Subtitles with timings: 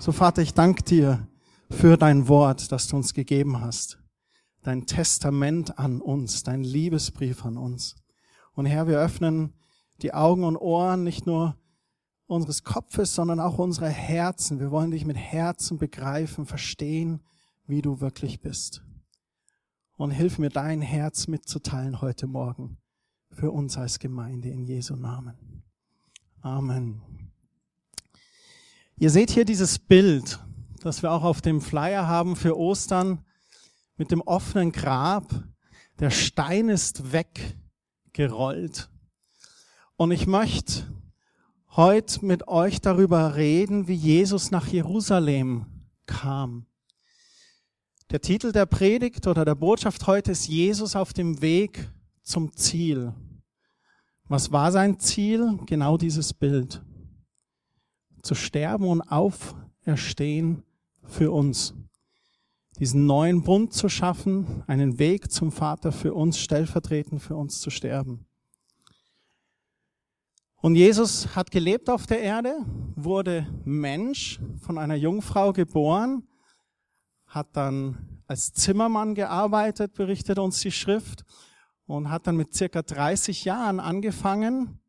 [0.00, 1.28] So Vater, ich danke dir
[1.70, 3.98] für dein Wort, das du uns gegeben hast.
[4.62, 7.96] Dein Testament an uns, dein Liebesbrief an uns.
[8.54, 9.52] Und Herr, wir öffnen
[10.00, 11.54] die Augen und Ohren nicht nur
[12.26, 14.58] unseres Kopfes, sondern auch unserer Herzen.
[14.58, 17.20] Wir wollen dich mit Herzen begreifen, verstehen,
[17.66, 18.82] wie du wirklich bist.
[19.98, 22.78] Und hilf mir, dein Herz mitzuteilen heute Morgen
[23.32, 25.62] für uns als Gemeinde in Jesu Namen.
[26.40, 27.19] Amen.
[29.00, 30.38] Ihr seht hier dieses Bild,
[30.82, 33.24] das wir auch auf dem Flyer haben für Ostern
[33.96, 35.42] mit dem offenen Grab.
[36.00, 38.90] Der Stein ist weggerollt.
[39.96, 40.94] Und ich möchte
[41.70, 45.64] heute mit euch darüber reden, wie Jesus nach Jerusalem
[46.04, 46.66] kam.
[48.10, 51.90] Der Titel der Predigt oder der Botschaft heute ist Jesus auf dem Weg
[52.22, 53.14] zum Ziel.
[54.24, 55.58] Was war sein Ziel?
[55.64, 56.82] Genau dieses Bild.
[58.22, 60.62] Zu sterben und auferstehen
[61.04, 61.74] für uns.
[62.78, 67.70] Diesen neuen Bund zu schaffen, einen Weg zum Vater für uns, stellvertretend für uns zu
[67.70, 68.26] sterben.
[70.62, 72.54] Und Jesus hat gelebt auf der Erde,
[72.94, 76.26] wurde Mensch, von einer Jungfrau geboren,
[77.26, 81.24] hat dann als Zimmermann gearbeitet, berichtet uns die Schrift,
[81.86, 84.79] und hat dann mit circa 30 Jahren angefangen,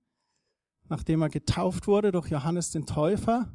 [0.92, 3.47] nachdem er getauft wurde durch Johannes den Täufer,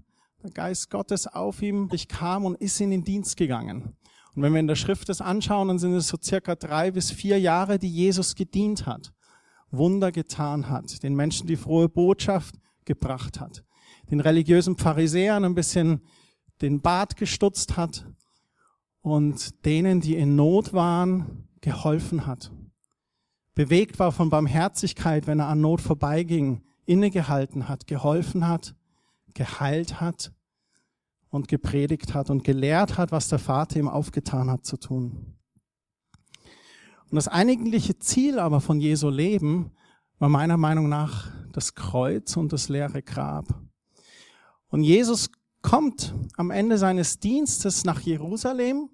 [0.42, 3.94] der Geist Gottes auf ihm kam und ist in den Dienst gegangen.
[4.34, 7.10] Und wenn wir in der Schrift das anschauen, dann sind es so circa drei bis
[7.10, 9.12] vier Jahre, die Jesus gedient hat.
[9.70, 12.54] Wunder getan hat, den Menschen die frohe Botschaft
[12.86, 13.64] gebracht hat,
[14.10, 16.00] den religiösen Pharisäern ein bisschen
[16.62, 18.06] den Bart gestutzt hat
[19.02, 22.50] und denen, die in Not waren, geholfen hat.
[23.54, 28.74] Bewegt war von Barmherzigkeit, wenn er an Not vorbeiging, innegehalten hat, geholfen hat,
[29.34, 30.32] geheilt hat
[31.28, 35.36] und gepredigt hat und gelehrt hat, was der Vater ihm aufgetan hat zu tun.
[37.10, 39.72] Und das eigentliche Ziel aber von Jesu Leben
[40.18, 43.46] war meiner Meinung nach das Kreuz und das leere Grab.
[44.68, 45.30] Und Jesus
[45.62, 48.88] kommt am Ende seines Dienstes nach Jerusalem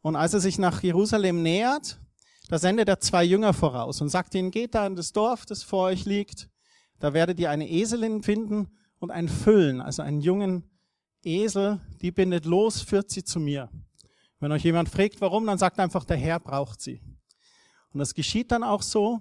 [0.00, 2.00] und als er sich nach Jerusalem nähert,
[2.48, 5.62] da sendet er zwei Jünger voraus und sagt ihnen, geht da in das Dorf, das
[5.62, 6.50] vor euch liegt,
[6.98, 8.68] da werdet ihr eine Eselin finden
[8.98, 10.64] und einen Füllen, also einen jungen
[11.24, 13.70] Esel, die bindet los, führt sie zu mir.
[14.40, 17.00] Wenn euch jemand fragt, warum, dann sagt einfach, der Herr braucht sie.
[17.92, 19.20] Und das geschieht dann auch so.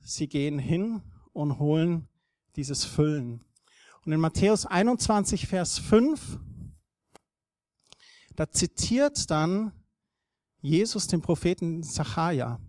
[0.00, 1.02] Sie gehen hin
[1.32, 2.08] und holen
[2.56, 3.44] dieses Füllen.
[4.04, 6.38] Und in Matthäus 21, Vers 5,
[8.36, 9.72] da zitiert dann
[10.60, 12.60] Jesus den Propheten Zachariah.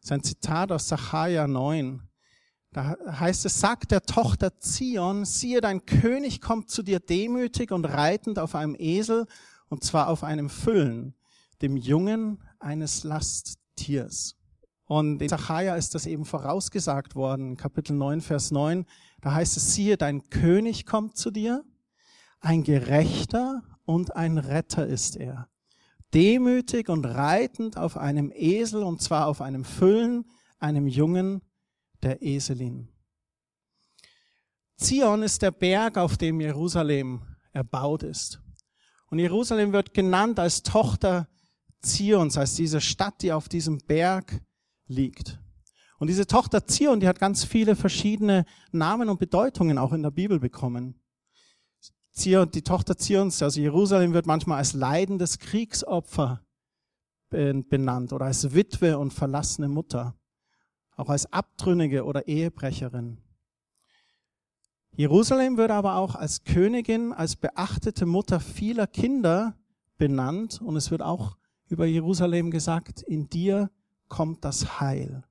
[0.00, 2.08] Sein Zitat aus Zachariah 9.
[2.72, 7.84] Da heißt es, sagt der Tochter Zion, siehe, dein König kommt zu dir demütig und
[7.84, 9.26] reitend auf einem Esel,
[9.68, 11.14] und zwar auf einem Füllen,
[11.60, 14.36] dem Jungen eines Last Tiers.
[14.86, 18.86] Und in Zachariah ist das eben vorausgesagt worden, Kapitel 9, Vers 9.
[19.20, 21.64] Da heißt es, siehe, dein König kommt zu dir,
[22.40, 25.48] ein Gerechter und ein Retter ist er.
[26.14, 30.24] Demütig und reitend auf einem Esel, und zwar auf einem Füllen,
[30.58, 31.42] einem Jungen
[32.02, 32.88] der Eselin.
[34.76, 38.40] Zion ist der Berg, auf dem Jerusalem erbaut ist.
[39.10, 41.28] Und Jerusalem wird genannt als Tochter
[41.80, 44.40] Zions, als diese Stadt, die auf diesem Berg
[44.86, 45.38] liegt.
[45.98, 50.10] Und diese Tochter Zion, die hat ganz viele verschiedene Namen und Bedeutungen auch in der
[50.10, 51.00] Bibel bekommen.
[52.10, 56.44] Zion, die Tochter Zions, also Jerusalem wird manchmal als leidendes Kriegsopfer
[57.30, 60.14] benannt oder als Witwe und verlassene Mutter,
[60.96, 63.18] auch als Abtrünnige oder Ehebrecherin.
[64.94, 69.56] Jerusalem wird aber auch als Königin, als beachtete Mutter vieler Kinder
[69.96, 71.36] benannt und es wird auch
[71.68, 73.70] über Jerusalem gesagt, in dir
[74.08, 75.24] kommt das Heil.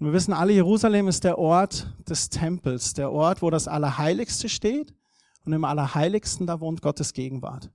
[0.00, 4.48] Und wir wissen alle, Jerusalem ist der Ort des Tempels, der Ort, wo das Allerheiligste
[4.48, 4.92] steht.
[5.44, 7.70] Und im Allerheiligsten, da wohnt Gottes Gegenwart.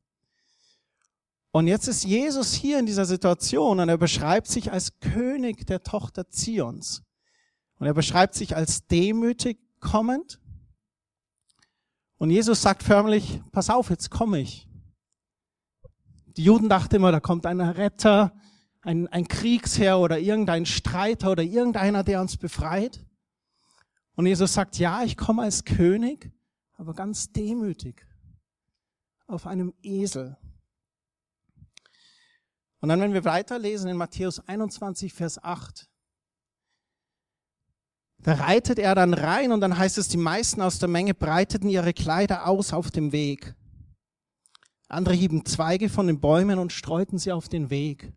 [1.52, 5.84] Und jetzt ist Jesus hier in dieser Situation und er beschreibt sich als König der
[5.84, 7.04] Tochter Zions.
[7.80, 10.40] Und er beschreibt sich als demütig kommend.
[12.18, 14.68] Und Jesus sagt förmlich, pass auf, jetzt komme ich.
[16.36, 18.34] Die Juden dachten immer, da kommt ein Retter,
[18.82, 23.06] ein, ein Kriegsherr oder irgendein Streiter oder irgendeiner, der uns befreit.
[24.16, 26.32] Und Jesus sagt, ja, ich komme als König,
[26.74, 28.06] aber ganz demütig
[29.28, 30.38] auf einem Esel.
[32.80, 35.88] Und dann, wenn wir weiterlesen in Matthäus 21, Vers 8,
[38.20, 41.70] Da reitet er dann rein und dann heißt es, die meisten aus der Menge breiteten
[41.70, 43.56] ihre Kleider aus auf dem Weg.
[44.90, 48.14] Andere hieben Zweige von den Bäumen und streuten sie auf den Weg.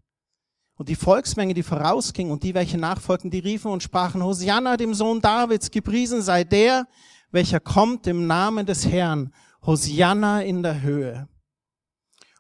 [0.75, 4.95] Und die Volksmenge, die vorausging und die, welche nachfolgten, die riefen und sprachen, Hosianna, dem
[4.95, 6.87] Sohn Davids, gepriesen sei der,
[7.31, 9.33] welcher kommt im Namen des Herrn.
[9.63, 11.29] Hosianna in der Höhe.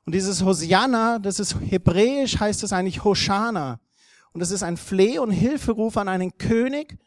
[0.06, 3.80] Und dieses Hosianna, das ist hebräisch, heißt es eigentlich Hoshana.
[4.32, 6.98] Und es ist ein Fleh- und Hilferuf an einen König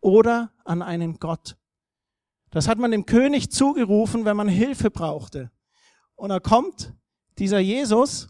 [0.00, 1.56] oder an einen Gott.
[2.50, 5.50] Das hat man dem König zugerufen, wenn man Hilfe brauchte.
[6.14, 6.92] Und da kommt
[7.38, 8.28] dieser Jesus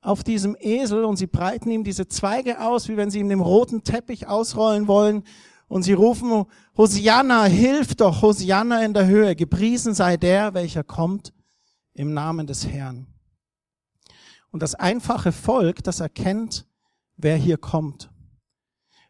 [0.00, 3.40] auf diesem Esel und sie breiten ihm diese Zweige aus, wie wenn sie ihm den
[3.40, 5.24] roten Teppich ausrollen wollen.
[5.68, 6.44] Und sie rufen,
[6.76, 11.32] Hosianna, hilf doch, Hosianna in der Höhe, gepriesen sei der, welcher kommt
[11.92, 13.08] im Namen des Herrn.
[14.56, 16.66] Und das einfache Volk, das erkennt,
[17.18, 18.10] wer hier kommt.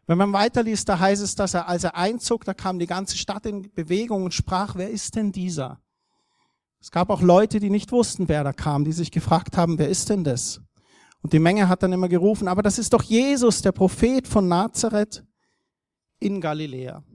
[0.05, 3.15] Wenn man weiterliest, da heißt es, dass er, als er einzog, da kam die ganze
[3.15, 5.79] Stadt in Bewegung und sprach, wer ist denn dieser?
[6.81, 9.87] Es gab auch Leute, die nicht wussten, wer da kam, die sich gefragt haben, wer
[9.87, 10.59] ist denn das?
[11.21, 14.49] Und die Menge hat dann immer gerufen, aber das ist doch Jesus, der Prophet von
[14.49, 15.23] Nazareth
[16.19, 17.05] in Galiläa.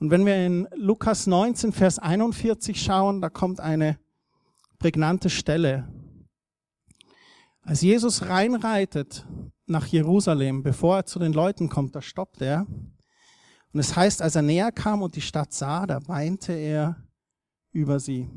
[0.00, 4.01] Und wenn wir in Lukas 19, Vers 41 schauen, da kommt eine
[4.82, 5.86] prägnante Stelle.
[7.60, 9.24] Als Jesus reinreitet
[9.66, 12.66] nach Jerusalem, bevor er zu den Leuten kommt, da stoppt er.
[13.72, 16.96] Und es heißt, als er näher kam und die Stadt sah, da weinte er
[17.70, 18.28] über sie.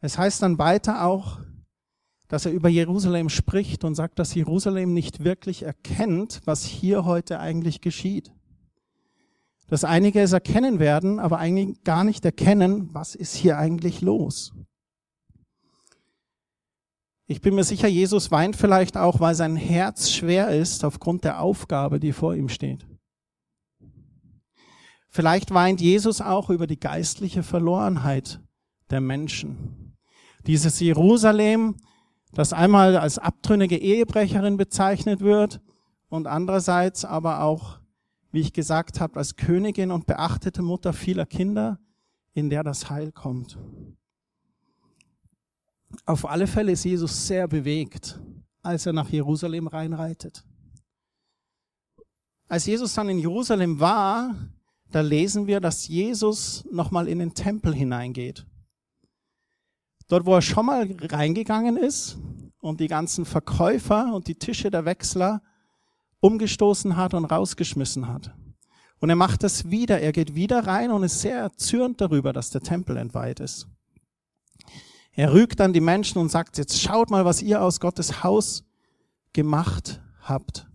[0.00, 1.38] Es heißt dann weiter auch,
[2.26, 7.38] dass er über Jerusalem spricht und sagt, dass Jerusalem nicht wirklich erkennt, was hier heute
[7.38, 8.32] eigentlich geschieht.
[9.68, 14.52] Dass einige es erkennen werden, aber eigentlich gar nicht erkennen, was ist hier eigentlich los.
[17.26, 21.40] Ich bin mir sicher, Jesus weint vielleicht auch, weil sein Herz schwer ist aufgrund der
[21.40, 22.86] Aufgabe, die vor ihm steht.
[25.08, 28.40] Vielleicht weint Jesus auch über die geistliche Verlorenheit
[28.90, 29.96] der Menschen.
[30.46, 31.76] Dieses Jerusalem,
[32.32, 35.60] das einmal als abtrünnige Ehebrecherin bezeichnet wird
[36.08, 37.78] und andererseits aber auch,
[38.34, 41.78] wie ich gesagt habe, als Königin und beachtete Mutter vieler Kinder,
[42.32, 43.56] in der das Heil kommt.
[46.04, 48.18] Auf alle Fälle ist Jesus sehr bewegt,
[48.60, 50.44] als er nach Jerusalem reinreitet.
[52.48, 54.34] Als Jesus dann in Jerusalem war,
[54.90, 58.44] da lesen wir, dass Jesus nochmal in den Tempel hineingeht.
[60.08, 62.18] Dort, wo er schon mal reingegangen ist
[62.58, 65.40] und die ganzen Verkäufer und die Tische der Wechsler
[66.24, 68.34] umgestoßen hat und rausgeschmissen hat.
[68.98, 70.00] Und er macht das wieder.
[70.00, 73.68] Er geht wieder rein und ist sehr erzürnt darüber, dass der Tempel entweiht ist.
[75.12, 78.64] Er rügt dann die Menschen und sagt, jetzt schaut mal, was ihr aus Gottes Haus
[79.34, 80.66] gemacht habt.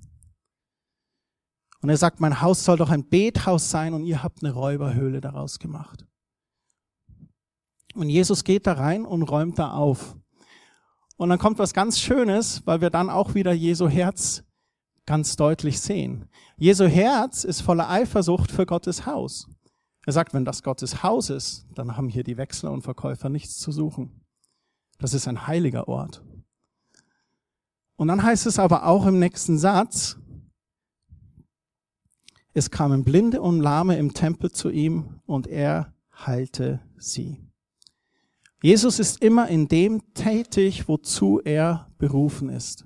[1.81, 5.19] Und er sagt, mein Haus soll doch ein Bethaus sein und ihr habt eine Räuberhöhle
[5.19, 6.05] daraus gemacht.
[7.95, 10.15] Und Jesus geht da rein und räumt da auf.
[11.17, 14.43] Und dann kommt was ganz Schönes, weil wir dann auch wieder Jesu Herz
[15.09, 16.29] ganz deutlich sehen.
[16.55, 19.47] Jesu Herz ist voller Eifersucht für Gottes Haus.
[20.05, 23.57] Er sagt, wenn das Gottes Haus ist, dann haben hier die Wechsler und Verkäufer nichts
[23.57, 24.21] zu suchen.
[24.99, 26.23] Das ist ein heiliger Ort.
[27.95, 30.19] Und dann heißt es aber auch im nächsten Satz,
[32.53, 35.91] es kamen Blinde und Lahme im Tempel zu ihm und er
[36.23, 37.43] heilte sie.
[38.61, 42.85] Jesus ist immer in dem tätig, wozu er berufen ist.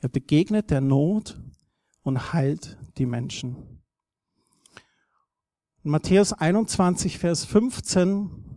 [0.00, 1.40] Er begegnet der Not
[2.02, 3.82] und heilt die Menschen.
[5.82, 8.48] In Matthäus 21, Vers 15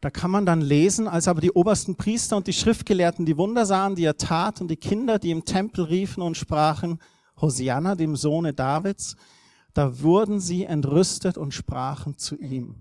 [0.00, 3.66] da kann man dann lesen, als aber die obersten Priester und die Schriftgelehrten die Wunder
[3.66, 7.00] sahen, die er tat, und die Kinder, die im Tempel riefen und sprachen,
[7.40, 9.16] Hosianna, dem Sohne Davids,
[9.74, 12.80] da wurden sie entrüstet und sprachen zu ihm.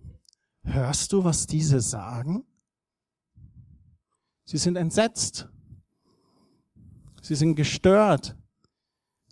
[0.64, 2.44] Hörst du, was diese sagen?
[4.46, 5.50] Sie sind entsetzt.
[7.28, 8.38] Sie sind gestört.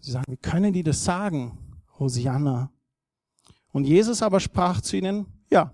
[0.01, 1.57] Sie sagen, wie können die das sagen?
[1.97, 2.69] Hosianna.
[3.71, 5.73] Und Jesus aber sprach zu ihnen, ja,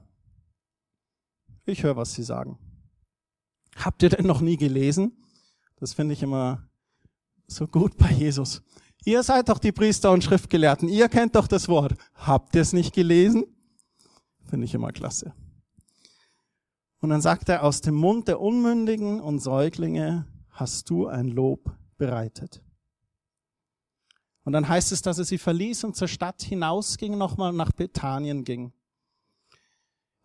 [1.65, 2.59] ich höre, was Sie sagen.
[3.75, 5.13] Habt ihr denn noch nie gelesen?
[5.77, 6.69] Das finde ich immer
[7.47, 8.61] so gut bei Jesus.
[9.03, 10.89] Ihr seid doch die Priester und Schriftgelehrten.
[10.89, 11.95] Ihr kennt doch das Wort.
[12.13, 13.45] Habt ihr es nicht gelesen?
[14.45, 15.33] Finde ich immer klasse.
[16.99, 21.80] Und dann sagt er, aus dem Mund der Unmündigen und Säuglinge hast du ein Lob
[22.01, 22.63] bereitet.
[24.43, 28.43] Und dann heißt es, dass er sie verließ und zur Stadt hinausging, nochmal nach Bethanien
[28.43, 28.73] ging.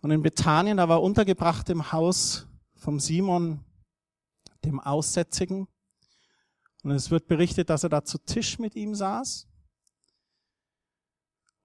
[0.00, 3.62] Und in Bethanien, da war untergebracht im Haus vom Simon,
[4.64, 5.68] dem Aussätzigen.
[6.83, 9.47] Und es wird berichtet, dass er da zu Tisch mit ihm saß.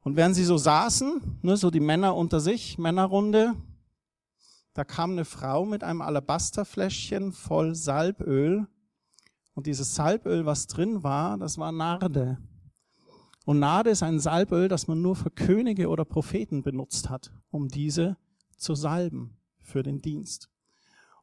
[0.02, 3.56] Und während sie so saßen, ne, so die Männer unter sich, Männerrunde,
[4.74, 8.68] da kam eine Frau mit einem Alabasterfläschchen voll Salböl.
[9.54, 12.38] Und dieses Salböl, was drin war, das war Narde.
[13.46, 17.68] Und Narde ist ein Salböl, das man nur für Könige oder Propheten benutzt hat, um
[17.68, 18.18] diese
[18.56, 20.50] zu salben für den Dienst.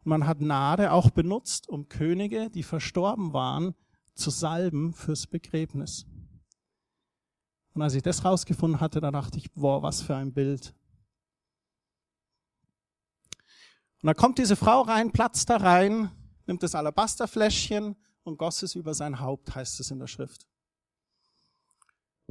[0.04, 3.75] Und man hat Narde auch benutzt, um Könige, die verstorben waren,
[4.14, 6.06] zu salben fürs Begräbnis.
[7.73, 10.75] Und als ich das rausgefunden hatte, da dachte ich, boah, was für ein Bild.
[14.02, 16.11] Und dann kommt diese Frau rein, platzt da rein,
[16.47, 17.97] nimmt das Alabasterfläschchen
[18.28, 20.47] und goss es über sein Haupt, heißt es in der Schrift.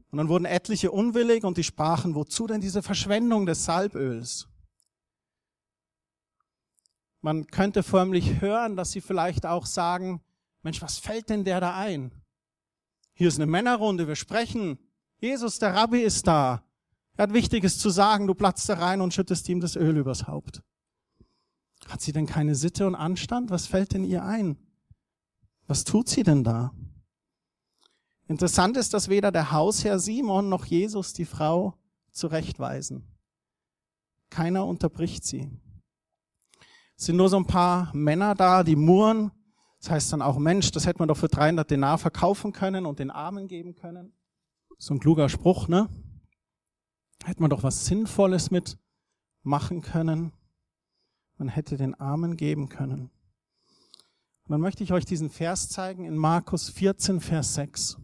[0.10, 4.48] Und dann wurden etliche unwillig und die sprachen, wozu denn diese Verschwendung des Salböls?
[7.22, 10.22] Man könnte förmlich hören, dass sie vielleicht auch sagen,
[10.62, 12.12] Mensch, was fällt denn der da ein?
[13.13, 14.77] Hier ist eine Männerrunde, wir sprechen.
[15.20, 16.63] Jesus, der Rabbi ist da.
[17.18, 20.27] Er hat Wichtiges zu sagen, du platzt da rein und schüttest ihm das Öl übers
[20.27, 20.62] Haupt.
[21.88, 23.50] Hat sie denn keine Sitte und Anstand?
[23.50, 24.58] Was fällt denn ihr ein?
[25.68, 26.74] Was tut sie denn da?
[28.28, 31.78] Interessant ist, dass weder der Hausherr Simon noch Jesus die Frau
[32.12, 33.08] zurechtweisen.
[34.30, 35.52] Keiner unterbricht sie.
[36.98, 39.32] Es sind nur so ein paar Männer da, die murren.
[39.80, 43.00] Das heißt dann auch, Mensch, das hätte man doch für 300 Denar verkaufen können und
[43.00, 44.14] den Armen geben können.
[44.78, 45.88] So ein kluger Spruch, ne?
[47.24, 48.78] Hätte man doch was Sinnvolles mit
[49.44, 50.34] machen können.
[51.38, 53.12] Man hätte den Armen geben können.
[54.48, 57.98] Und dann möchte ich euch diesen Vers zeigen in Markus 14, Vers 6.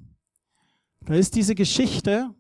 [1.06, 2.36] Da ist diese Geschichte.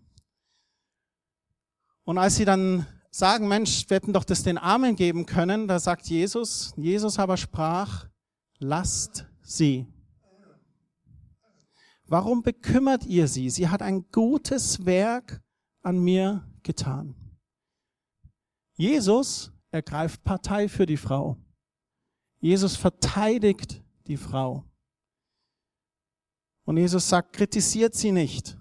[2.03, 5.79] Und als sie dann sagen, Mensch, wir hätten doch das den Armen geben können, da
[5.79, 8.09] sagt Jesus, Jesus aber sprach,
[8.59, 9.87] lasst sie.
[12.05, 13.49] Warum bekümmert ihr sie?
[13.49, 15.41] Sie hat ein gutes Werk
[15.81, 17.15] an mir getan.
[18.75, 21.37] Jesus ergreift Partei für die Frau.
[22.41, 24.65] Jesus verteidigt die Frau.
[26.65, 28.57] Und Jesus sagt, kritisiert sie nicht.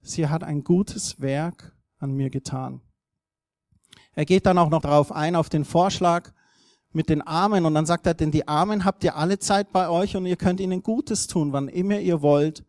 [0.00, 2.80] Sie hat ein gutes Werk an mir getan.
[4.12, 6.32] Er geht dann auch noch darauf ein, auf den Vorschlag
[6.92, 7.66] mit den Armen.
[7.66, 10.36] Und dann sagt er, denn die Armen habt ihr alle Zeit bei euch und ihr
[10.36, 12.64] könnt ihnen Gutes tun, wann immer ihr wollt.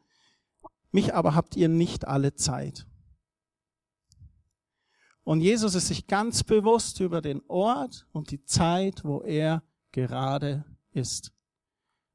[0.91, 2.85] Mich aber habt ihr nicht alle Zeit.
[5.23, 10.65] Und Jesus ist sich ganz bewusst über den Ort und die Zeit, wo er gerade
[10.91, 11.31] ist.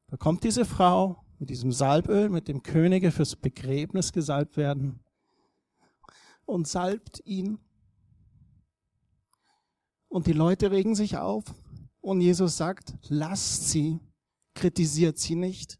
[0.08, 5.00] Da kommt diese Frau mit diesem Salböl, mit dem Könige fürs Begräbnis gesalbt werden
[6.44, 7.58] und salbt ihn.
[10.08, 11.44] Und die Leute regen sich auf
[12.00, 14.00] und Jesus sagt, lasst sie,
[14.54, 15.78] kritisiert sie nicht.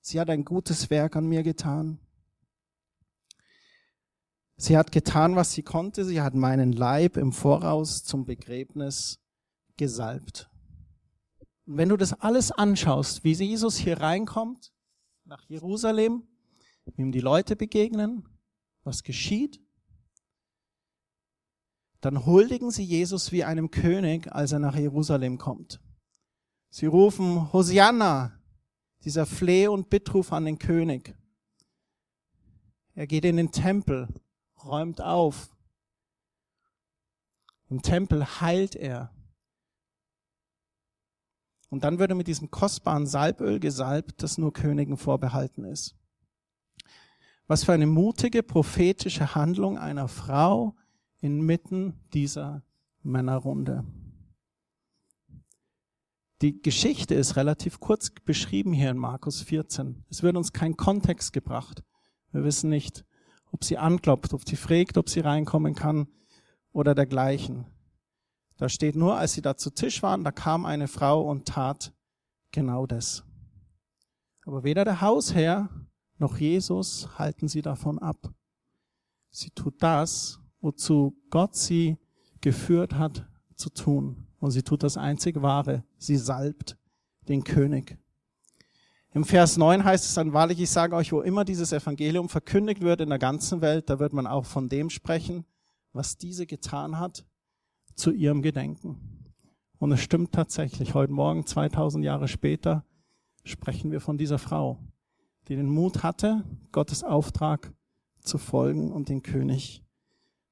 [0.00, 1.98] Sie hat ein gutes Werk an mir getan.
[4.56, 6.04] Sie hat getan, was sie konnte.
[6.04, 9.18] Sie hat meinen Leib im Voraus zum Begräbnis
[9.76, 10.48] gesalbt.
[11.66, 14.72] Und wenn du das alles anschaust, wie Jesus hier reinkommt,
[15.24, 16.26] nach Jerusalem,
[16.84, 18.28] wie ihm die Leute begegnen,
[18.82, 19.60] was geschieht,
[22.00, 25.80] dann huldigen sie Jesus wie einem König, als er nach Jerusalem kommt.
[26.68, 28.38] Sie rufen Hosianna,
[29.04, 31.16] dieser Fleh- und Bittruf an den König.
[32.94, 34.08] Er geht in den Tempel
[34.64, 35.50] räumt auf.
[37.70, 39.13] Im Tempel heilt er.
[41.74, 45.96] Und dann wird er mit diesem kostbaren Salböl gesalbt, das nur Königen vorbehalten ist.
[47.48, 50.76] Was für eine mutige prophetische Handlung einer Frau
[51.20, 52.62] inmitten dieser
[53.02, 53.84] Männerrunde.
[56.42, 60.04] Die Geschichte ist relativ kurz beschrieben hier in Markus 14.
[60.08, 61.82] Es wird uns kein Kontext gebracht.
[62.30, 63.04] Wir wissen nicht,
[63.50, 66.06] ob sie anklopft, ob sie fragt, ob sie reinkommen kann
[66.70, 67.66] oder dergleichen.
[68.56, 71.92] Da steht nur, als sie da zu Tisch waren, da kam eine Frau und tat
[72.52, 73.24] genau das.
[74.46, 75.68] Aber weder der Hausherr
[76.18, 78.32] noch Jesus halten sie davon ab.
[79.30, 81.96] Sie tut das, wozu Gott sie
[82.40, 84.26] geführt hat zu tun.
[84.38, 85.82] Und sie tut das einzig Wahre.
[85.98, 86.76] Sie salbt
[87.28, 87.98] den König.
[89.12, 92.82] Im Vers 9 heißt es dann, wahrlich, ich sage euch, wo immer dieses Evangelium verkündigt
[92.82, 95.44] wird in der ganzen Welt, da wird man auch von dem sprechen,
[95.92, 97.24] was diese getan hat,
[97.94, 99.30] zu ihrem Gedenken.
[99.78, 102.84] Und es stimmt tatsächlich, heute Morgen, 2000 Jahre später,
[103.44, 104.78] sprechen wir von dieser Frau,
[105.48, 107.72] die den Mut hatte, Gottes Auftrag
[108.20, 109.84] zu folgen und den König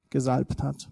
[0.09, 0.89] gesalbt hat.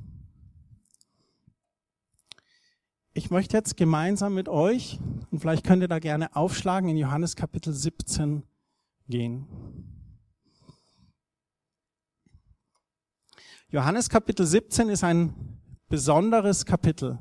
[3.13, 7.35] Ich möchte jetzt gemeinsam mit euch, und vielleicht könnt ihr da gerne aufschlagen in Johannes
[7.35, 8.43] Kapitel 17,
[9.09, 9.47] gehen.
[13.69, 15.50] Johannes Kapitel 17 ist ein
[15.91, 17.19] besonderes Kapitel.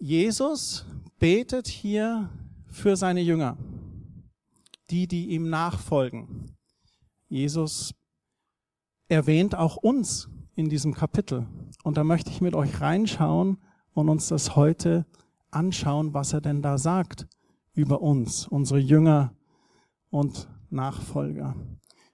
[0.00, 0.86] Jesus
[1.18, 2.30] betet hier
[2.68, 3.58] für seine Jünger,
[4.88, 6.56] die, die ihm nachfolgen.
[7.28, 7.92] Jesus
[9.08, 11.46] erwähnt auch uns in diesem Kapitel.
[11.82, 13.58] Und da möchte ich mit euch reinschauen
[13.92, 15.04] und uns das heute
[15.50, 17.26] anschauen, was er denn da sagt
[17.74, 19.34] über uns, unsere Jünger
[20.08, 21.54] und Nachfolger.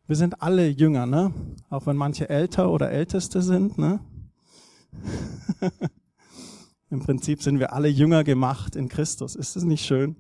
[0.09, 1.33] Wir sind alle Jünger, ne?
[1.69, 4.01] Auch wenn manche älter oder älteste sind, ne?
[6.91, 9.37] Im Prinzip sind wir alle Jünger gemacht in Christus.
[9.37, 10.17] Ist es nicht schön?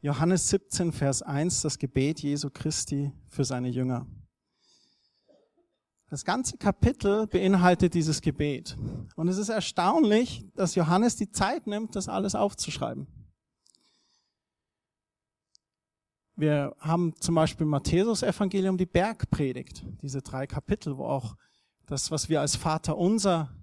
[0.00, 4.06] Johannes 17, Vers 1, das Gebet Jesu Christi für seine Jünger.
[6.10, 8.76] Das ganze Kapitel beinhaltet dieses Gebet.
[9.16, 13.06] Und es ist erstaunlich, dass Johannes die Zeit nimmt, das alles aufzuschreiben.
[16.42, 21.36] Wir haben zum Beispiel Matthäus Evangelium die Bergpredigt, diese drei Kapitel, wo auch
[21.86, 23.54] das, was wir als Vater unser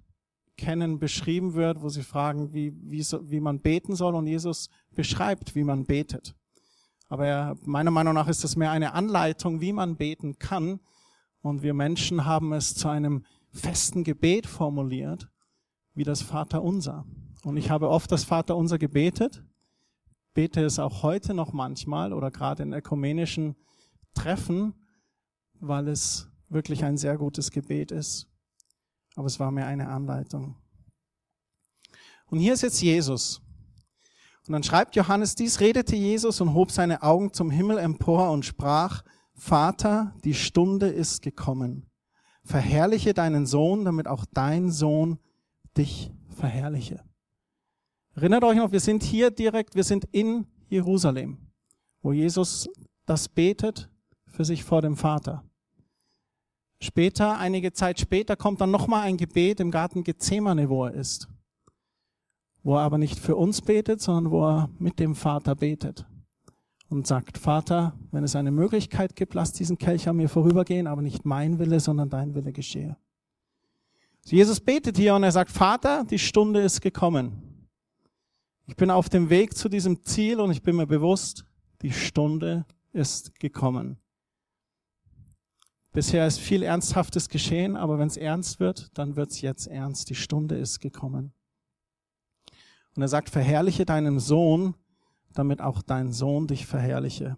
[0.56, 5.54] kennen, beschrieben wird, wo sie fragen, wie, wie, wie man beten soll und Jesus beschreibt,
[5.54, 6.34] wie man betet.
[7.10, 10.80] Aber er, meiner Meinung nach ist das mehr eine Anleitung, wie man beten kann.
[11.42, 15.28] Und wir Menschen haben es zu einem festen Gebet formuliert,
[15.92, 17.04] wie das Vater unser.
[17.44, 19.44] Und ich habe oft das Vater unser gebetet,
[20.34, 23.56] bete es auch heute noch manchmal oder gerade in ökumenischen
[24.14, 24.74] Treffen,
[25.60, 28.26] weil es wirklich ein sehr gutes Gebet ist.
[29.16, 30.56] Aber es war mir eine Anleitung.
[32.26, 33.40] Und hier ist jetzt Jesus.
[34.46, 38.44] Und dann schreibt Johannes, dies redete Jesus und hob seine Augen zum Himmel empor und
[38.44, 39.02] sprach,
[39.34, 41.86] Vater, die Stunde ist gekommen.
[42.44, 45.18] Verherrliche deinen Sohn, damit auch dein Sohn
[45.76, 47.04] dich verherrliche.
[48.14, 51.38] Erinnert euch noch, wir sind hier direkt, wir sind in Jerusalem,
[52.02, 52.68] wo Jesus
[53.06, 53.88] das betet
[54.26, 55.44] für sich vor dem Vater.
[56.82, 61.28] Später, einige Zeit später, kommt dann nochmal ein Gebet im Garten Gethsemane, wo er ist.
[62.62, 66.06] Wo er aber nicht für uns betet, sondern wo er mit dem Vater betet.
[66.88, 71.02] Und sagt, Vater, wenn es eine Möglichkeit gibt, lass diesen Kelch an mir vorübergehen, aber
[71.02, 72.96] nicht mein Wille, sondern dein Wille geschehe.
[74.24, 77.49] Jesus betet hier und er sagt, Vater, die Stunde ist gekommen.
[78.70, 81.44] Ich bin auf dem Weg zu diesem Ziel und ich bin mir bewusst,
[81.82, 83.98] die Stunde ist gekommen.
[85.90, 90.08] Bisher ist viel Ernsthaftes geschehen, aber wenn es ernst wird, dann wird es jetzt ernst.
[90.08, 91.32] Die Stunde ist gekommen.
[92.94, 94.76] Und er sagt, verherrliche deinen Sohn,
[95.34, 97.36] damit auch dein Sohn dich verherrliche.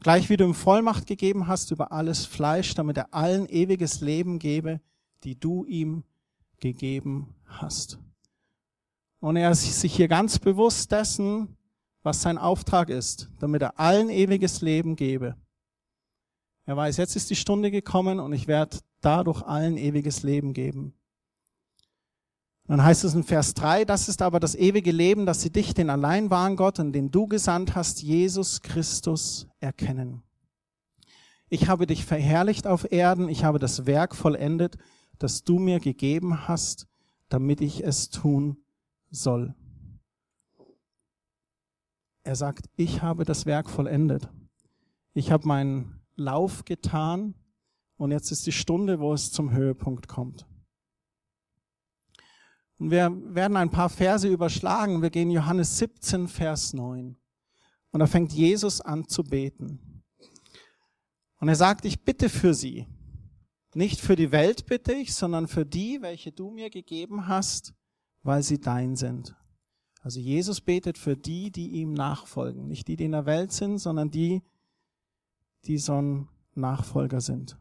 [0.00, 4.38] Gleich wie du ihm Vollmacht gegeben hast über alles Fleisch, damit er allen ewiges Leben
[4.38, 4.80] gebe,
[5.22, 6.04] die du ihm
[6.60, 7.98] gegeben hast.
[9.20, 11.56] Und er ist sich hier ganz bewusst dessen,
[12.02, 15.36] was sein Auftrag ist, damit er allen ewiges Leben gebe.
[16.64, 20.94] Er weiß, jetzt ist die Stunde gekommen und ich werde dadurch allen ewiges Leben geben.
[22.66, 25.72] dann heißt es in Vers 3, das ist aber das ewige Leben, dass sie dich,
[25.72, 30.22] den allein wahren Gott und den du gesandt hast, Jesus Christus, erkennen.
[31.48, 34.76] Ich habe dich verherrlicht auf Erden, ich habe das Werk vollendet,
[35.18, 36.88] das du mir gegeben hast,
[37.28, 38.58] damit ich es tun
[39.10, 39.54] soll.
[42.22, 44.28] Er sagt, ich habe das Werk vollendet.
[45.14, 47.34] Ich habe meinen Lauf getan
[47.96, 50.46] und jetzt ist die Stunde, wo es zum Höhepunkt kommt.
[52.78, 55.00] Und wir werden ein paar Verse überschlagen.
[55.02, 57.16] Wir gehen Johannes 17, Vers 9.
[57.92, 60.02] Und da fängt Jesus an zu beten.
[61.38, 62.86] Und er sagt, ich bitte für sie.
[63.74, 67.74] Nicht für die Welt bitte ich, sondern für die, welche du mir gegeben hast,
[68.26, 69.34] weil sie dein sind.
[70.02, 72.68] Also Jesus betet für die, die ihm nachfolgen.
[72.68, 74.42] Nicht die, die in der Welt sind, sondern die,
[75.64, 77.58] die so ein Nachfolger sind.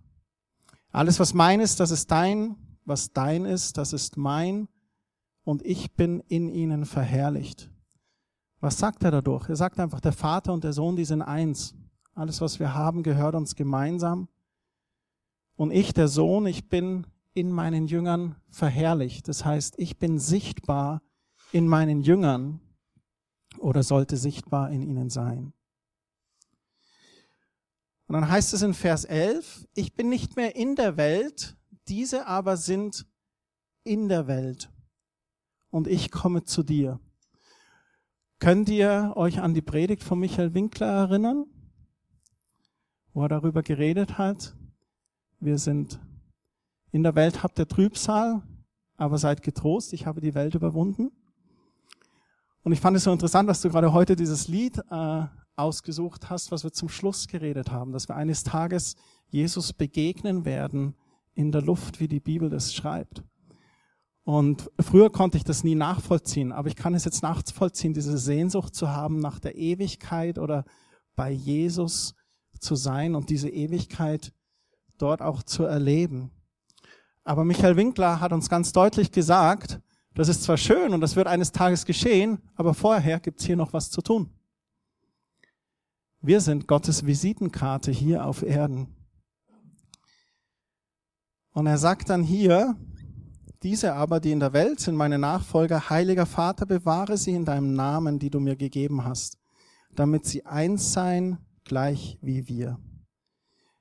[0.91, 4.67] Alles, was mein ist, das ist dein, was dein ist, das ist mein
[5.43, 7.71] und ich bin in ihnen verherrlicht.
[8.59, 9.49] Was sagt er dadurch?
[9.49, 11.75] Er sagt einfach, der Vater und der Sohn, die sind eins.
[12.13, 14.29] Alles, was wir haben, gehört uns gemeinsam.
[15.55, 19.27] Und ich, der Sohn, ich bin in meinen Jüngern verherrlicht.
[19.27, 21.03] Das heißt, ich bin sichtbar
[21.51, 22.61] in meinen Jüngern
[23.59, 25.53] oder sollte sichtbar in ihnen sein.
[28.07, 32.25] Und dann heißt es in Vers 11, ich bin nicht mehr in der Welt, diese
[32.25, 33.05] aber sind
[33.83, 34.71] in der Welt
[35.69, 36.99] und ich komme zu dir.
[38.39, 41.45] Könnt ihr euch an die Predigt von Michael Winkler erinnern,
[43.13, 44.55] wo er darüber geredet hat?
[45.39, 45.99] Wir sind
[46.95, 48.41] in der Welt, habt ihr Trübsal,
[48.95, 51.11] aber seid getrost, ich habe die Welt überwunden.
[52.63, 55.25] Und ich fand es so interessant, dass du gerade heute dieses Lied äh,
[55.57, 58.95] ausgesucht hast, was wir zum Schluss geredet haben, dass wir eines Tages
[59.27, 60.95] Jesus begegnen werden
[61.33, 63.23] in der Luft, wie die Bibel das schreibt.
[64.23, 68.73] Und früher konnte ich das nie nachvollziehen, aber ich kann es jetzt nachvollziehen, diese Sehnsucht
[68.73, 70.63] zu haben nach der Ewigkeit oder
[71.17, 72.15] bei Jesus
[72.57, 74.31] zu sein und diese Ewigkeit
[74.97, 76.31] dort auch zu erleben.
[77.25, 79.81] Aber Michael Winkler hat uns ganz deutlich gesagt,
[80.13, 83.73] das ist zwar schön und das wird eines Tages geschehen, aber vorher gibt's hier noch
[83.73, 84.29] was zu tun.
[86.21, 88.95] Wir sind Gottes Visitenkarte hier auf Erden.
[91.51, 92.75] Und er sagt dann hier,
[93.63, 97.73] diese aber, die in der Welt sind, meine Nachfolger, heiliger Vater, bewahre sie in deinem
[97.73, 99.39] Namen, die du mir gegeben hast,
[99.95, 102.79] damit sie eins seien, gleich wie wir.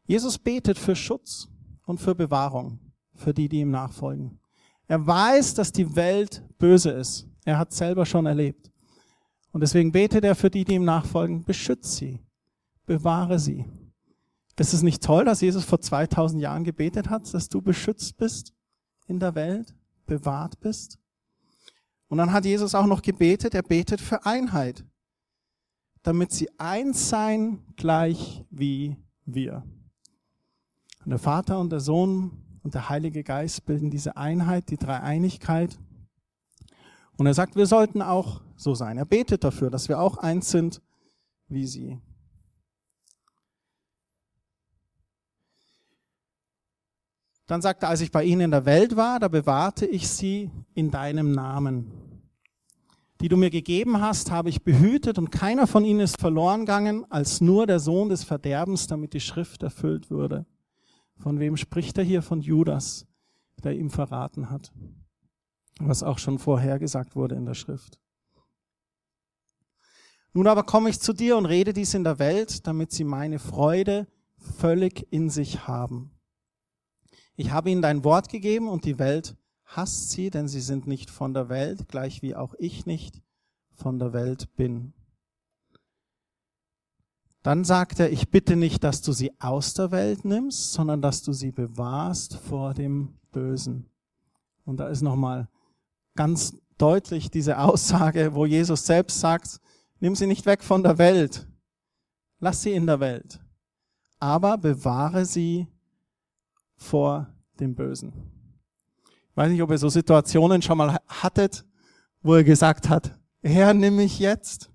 [0.06, 1.48] Jesus betet für Schutz
[1.84, 2.78] und für Bewahrung,
[3.14, 4.38] für die, die ihm nachfolgen.
[4.86, 7.26] Er weiß, dass die Welt böse ist.
[7.44, 8.70] Er hat selber schon erlebt.
[9.52, 12.20] Und deswegen betet er für die, die ihm nachfolgen, beschütze sie,
[12.86, 13.64] bewahre sie.
[14.58, 18.52] Ist es nicht toll, dass Jesus vor 2000 Jahren gebetet hat, dass du beschützt bist
[19.06, 19.74] in der Welt,
[20.06, 20.98] bewahrt bist?
[22.08, 24.84] Und dann hat Jesus auch noch gebetet, er betet für Einheit,
[26.02, 29.64] damit sie eins sein, gleich wie wir.
[31.04, 35.78] Und der Vater und der Sohn und der Heilige Geist bilden diese Einheit, die Dreieinigkeit.
[37.16, 38.98] Und er sagt, wir sollten auch so sein.
[38.98, 40.80] Er betet dafür, dass wir auch eins sind
[41.48, 42.00] wie sie.
[47.46, 50.50] Dann sagt er, als ich bei ihnen in der Welt war, da bewahrte ich sie
[50.74, 51.92] in deinem Namen.
[53.20, 57.04] Die du mir gegeben hast, habe ich behütet und keiner von ihnen ist verloren gegangen,
[57.10, 60.46] als nur der Sohn des Verderbens, damit die Schrift erfüllt würde.
[61.24, 62.20] Von wem spricht er hier?
[62.20, 63.06] Von Judas,
[63.62, 64.74] der ihm verraten hat.
[65.80, 67.98] Was auch schon vorhergesagt wurde in der Schrift.
[70.34, 73.38] Nun aber komme ich zu dir und rede dies in der Welt, damit sie meine
[73.38, 74.06] Freude
[74.36, 76.10] völlig in sich haben.
[77.36, 79.34] Ich habe ihnen dein Wort gegeben und die Welt
[79.64, 83.22] hasst sie, denn sie sind nicht von der Welt, gleich wie auch ich nicht
[83.72, 84.92] von der Welt bin.
[87.44, 91.22] Dann sagt er, ich bitte nicht, dass du sie aus der Welt nimmst, sondern dass
[91.22, 93.90] du sie bewahrst vor dem Bösen.
[94.64, 95.48] Und da ist nochmal
[96.16, 99.60] ganz deutlich diese Aussage, wo Jesus selbst sagt,
[100.00, 101.46] nimm sie nicht weg von der Welt,
[102.38, 103.40] lass sie in der Welt,
[104.18, 105.68] aber bewahre sie
[106.76, 107.28] vor
[107.60, 108.14] dem Bösen.
[109.04, 111.66] Ich weiß nicht, ob ihr so Situationen schon mal hattet,
[112.22, 114.70] wo er gesagt hat, Herr, nimm mich jetzt.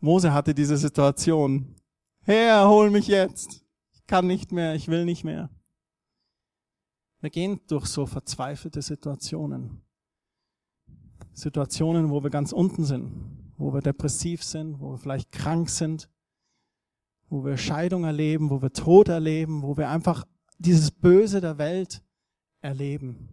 [0.00, 1.74] Mose hatte diese Situation.
[2.22, 3.64] Herr, hol mich jetzt.
[3.92, 5.50] Ich kann nicht mehr, ich will nicht mehr.
[7.20, 9.82] Wir gehen durch so verzweifelte Situationen.
[11.32, 13.12] Situationen, wo wir ganz unten sind,
[13.56, 16.08] wo wir depressiv sind, wo wir vielleicht krank sind,
[17.28, 20.24] wo wir Scheidung erleben, wo wir Tod erleben, wo wir einfach
[20.58, 22.02] dieses Böse der Welt
[22.60, 23.28] erleben.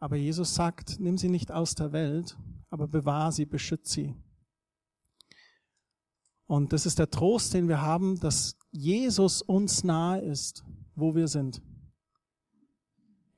[0.00, 2.36] Aber Jesus sagt, nimm sie nicht aus der Welt,
[2.70, 4.14] aber bewahr sie, beschütze sie.
[6.46, 11.28] Und das ist der Trost, den wir haben, dass Jesus uns nahe ist, wo wir
[11.28, 11.62] sind.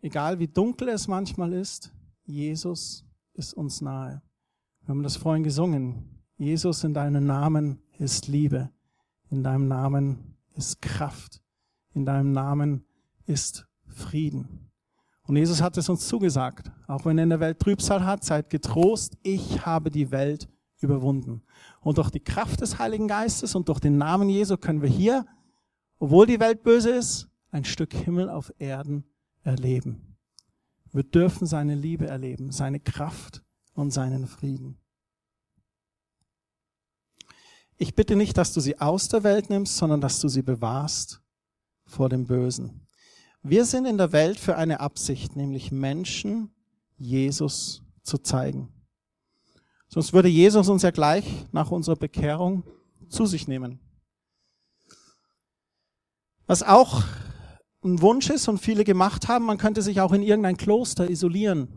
[0.00, 1.92] Egal wie dunkel es manchmal ist,
[2.24, 4.22] Jesus ist uns nahe.
[4.82, 6.22] Wir haben das vorhin gesungen.
[6.36, 8.70] Jesus in deinem Namen ist Liebe.
[9.30, 11.42] In deinem Namen ist Kraft.
[11.94, 12.84] In deinem Namen
[13.26, 14.70] ist Frieden.
[15.26, 16.70] Und Jesus hat es uns zugesagt.
[16.86, 20.48] Auch wenn er in der Welt Trübsal hat, seid getrost, ich habe die Welt
[20.84, 21.42] überwunden.
[21.80, 25.26] Und durch die Kraft des Heiligen Geistes und durch den Namen Jesu können wir hier,
[25.98, 29.04] obwohl die Welt böse ist, ein Stück Himmel auf Erden
[29.42, 30.16] erleben.
[30.92, 33.42] Wir dürfen seine Liebe erleben, seine Kraft
[33.74, 34.78] und seinen Frieden.
[37.76, 41.20] Ich bitte nicht, dass du sie aus der Welt nimmst, sondern dass du sie bewahrst
[41.86, 42.86] vor dem Bösen.
[43.42, 46.50] Wir sind in der Welt für eine Absicht, nämlich Menschen
[46.96, 48.68] Jesus zu zeigen.
[49.88, 52.64] Sonst würde Jesus uns ja gleich nach unserer Bekehrung
[53.08, 53.78] zu sich nehmen.
[56.46, 57.02] Was auch
[57.82, 61.68] ein Wunsch ist und viele gemacht haben, man könnte sich auch in irgendein Kloster isolieren,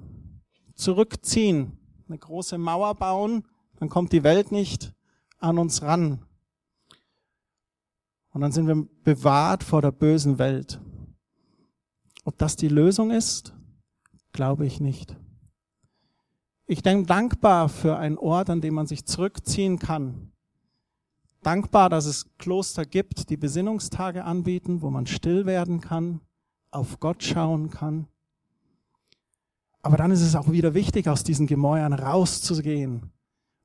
[0.75, 3.43] zurückziehen, eine große Mauer bauen,
[3.77, 4.93] dann kommt die Welt nicht
[5.39, 6.25] an uns ran.
[8.31, 10.79] Und dann sind wir bewahrt vor der bösen Welt.
[12.23, 13.53] Ob das die Lösung ist,
[14.31, 15.15] glaube ich nicht.
[16.69, 20.33] Ich bin dankbar für einen Ort, an dem man sich zurückziehen kann.
[21.41, 26.19] Dankbar, dass es Kloster gibt, die Besinnungstage anbieten, wo man still werden kann,
[26.69, 28.07] auf Gott schauen kann.
[29.81, 33.13] Aber dann ist es auch wieder wichtig, aus diesen Gemäuern rauszugehen.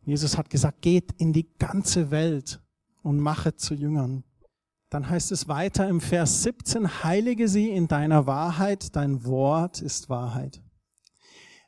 [0.05, 2.61] Jesus hat gesagt, geht in die ganze Welt
[3.03, 4.23] und mache zu Jüngern.
[4.91, 10.09] Dann heißt es weiter im Vers 17, heilige sie in deiner Wahrheit, dein Wort ist
[10.09, 10.63] Wahrheit.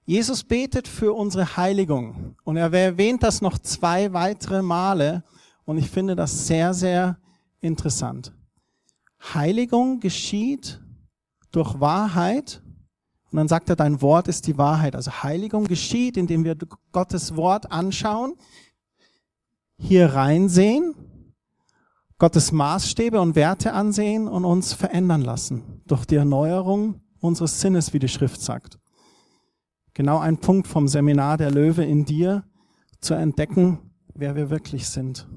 [0.07, 5.25] Jesus betet für unsere Heiligung und er erwähnt das noch zwei weitere Male
[5.65, 7.19] und ich finde das sehr, sehr
[7.61, 8.33] interessant.
[9.33, 10.83] Heiligung geschieht
[11.53, 12.63] durch Wahrheit
[13.31, 14.95] und dann sagt er, dein Wort ist die Wahrheit.
[14.95, 16.57] Also Heiligung geschieht, indem wir
[16.93, 18.35] Gottes Wort anschauen,
[19.79, 20.95] hier reinsehen,
[22.19, 27.99] Gottes Maßstäbe und Werte ansehen und uns verändern lassen durch die Erneuerung unseres Sinnes, wie
[27.99, 28.79] die Schrift sagt.
[29.95, 32.45] Genau ein Punkt vom Seminar der Löwe in dir,
[33.01, 33.79] zu entdecken,
[34.15, 35.29] wer wir wirklich sind,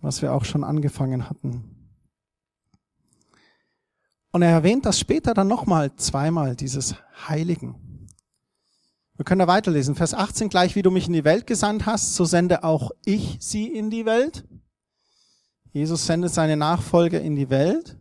[0.00, 1.64] was wir auch schon angefangen hatten.
[4.32, 6.94] Und er erwähnt das später dann nochmal zweimal, dieses
[7.28, 8.06] Heiligen.
[9.16, 9.96] Wir können da weiterlesen.
[9.96, 13.36] Vers 18, gleich wie du mich in die Welt gesandt hast, so sende auch ich
[13.40, 14.46] sie in die Welt.
[15.72, 17.98] Jesus sendet seine Nachfolger in die Welt.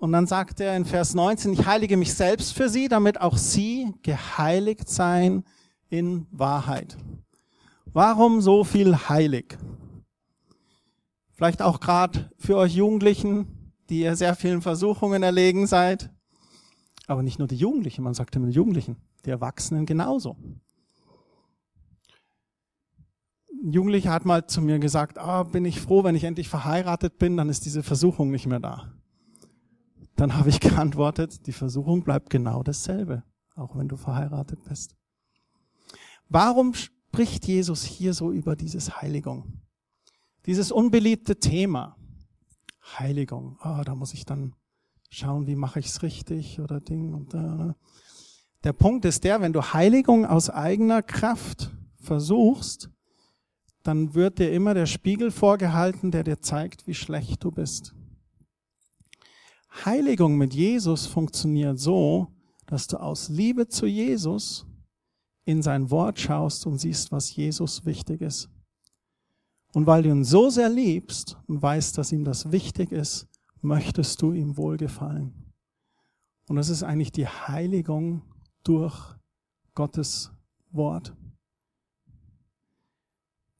[0.00, 3.36] Und dann sagt er in Vers 19, ich heilige mich selbst für sie, damit auch
[3.36, 5.44] sie geheiligt seien
[5.90, 6.96] in Wahrheit.
[7.84, 9.58] Warum so viel heilig?
[11.32, 16.08] Vielleicht auch gerade für euch Jugendlichen, die ihr sehr vielen Versuchungen erlegen seid.
[17.06, 20.34] Aber nicht nur die Jugendlichen, man sagt immer die Jugendlichen, die Erwachsenen genauso.
[23.62, 27.18] Ein Jugendlicher hat mal zu mir gesagt, ah, bin ich froh, wenn ich endlich verheiratet
[27.18, 28.94] bin, dann ist diese Versuchung nicht mehr da.
[30.20, 33.22] Dann habe ich geantwortet, die Versuchung bleibt genau dasselbe,
[33.54, 34.94] auch wenn du verheiratet bist.
[36.28, 39.62] Warum spricht Jesus hier so über dieses Heiligung?
[40.44, 41.96] Dieses unbeliebte Thema.
[42.98, 43.56] Heiligung.
[43.60, 44.54] Ah, oh, da muss ich dann
[45.08, 47.74] schauen, wie mache ich es richtig oder Ding und da.
[48.62, 52.90] Der Punkt ist der, wenn du Heiligung aus eigener Kraft versuchst,
[53.82, 57.94] dann wird dir immer der Spiegel vorgehalten, der dir zeigt, wie schlecht du bist.
[59.70, 62.28] Heiligung mit Jesus funktioniert so,
[62.66, 64.66] dass du aus Liebe zu Jesus
[65.44, 68.48] in sein Wort schaust und siehst, was Jesus wichtig ist.
[69.72, 73.28] Und weil du ihn so sehr liebst und weißt, dass ihm das wichtig ist,
[73.60, 75.32] möchtest du ihm wohlgefallen.
[76.48, 78.22] Und das ist eigentlich die Heiligung
[78.64, 79.16] durch
[79.74, 80.32] Gottes
[80.72, 81.14] Wort.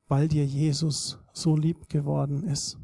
[0.09, 2.77] Weil dir Jesus so lieb geworden ist.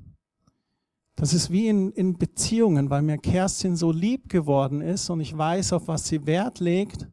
[1.16, 5.36] Das ist wie in, in Beziehungen, weil mir Kerstin so lieb geworden ist und ich
[5.36, 7.08] weiß, auf was sie Wert legt,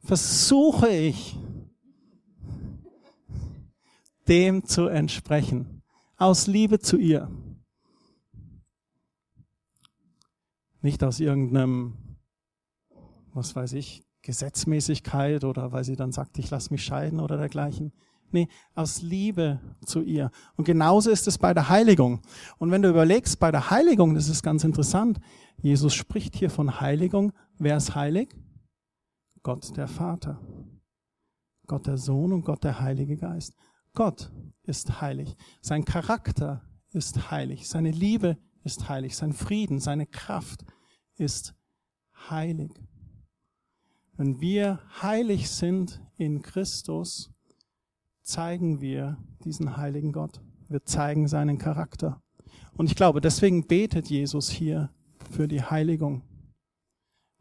[0.00, 1.38] versuche ich,
[4.28, 5.82] dem zu entsprechen.
[6.18, 7.30] Aus Liebe zu ihr.
[10.82, 11.96] Nicht aus irgendeinem,
[13.32, 17.92] was weiß ich, Gesetzmäßigkeit oder weil sie dann sagt, ich lass mich scheiden oder dergleichen.
[18.30, 20.30] Nee, aus Liebe zu ihr.
[20.56, 22.20] Und genauso ist es bei der Heiligung.
[22.58, 25.18] Und wenn du überlegst, bei der Heiligung, das ist ganz interessant,
[25.60, 27.32] Jesus spricht hier von Heiligung.
[27.58, 28.34] Wer ist heilig?
[29.42, 30.40] Gott der Vater.
[31.66, 33.54] Gott der Sohn und Gott der Heilige Geist.
[33.94, 34.30] Gott
[34.62, 35.36] ist heilig.
[35.60, 36.62] Sein Charakter
[36.92, 37.68] ist heilig.
[37.68, 39.16] Seine Liebe ist heilig.
[39.16, 40.64] Sein Frieden, seine Kraft
[41.16, 41.54] ist
[42.30, 42.72] heilig.
[44.16, 47.32] Wenn wir heilig sind in Christus,
[48.28, 50.42] zeigen wir diesen heiligen Gott.
[50.68, 52.20] Wir zeigen seinen Charakter.
[52.76, 54.90] Und ich glaube, deswegen betet Jesus hier
[55.30, 56.22] für die Heiligung.